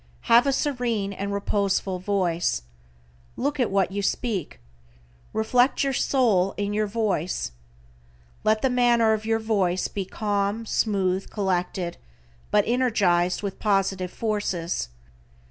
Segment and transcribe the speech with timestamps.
[0.21, 2.63] Have a serene and reposeful voice.
[3.35, 4.59] Look at what you speak.
[5.31, 7.51] Reflect your soul in your voice.
[8.43, 11.97] Let the manner of your voice be calm, smooth, collected,
[12.49, 14.89] but energized with positive forces.